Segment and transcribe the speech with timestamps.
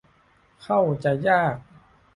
[0.63, 1.55] เข้าใจยาก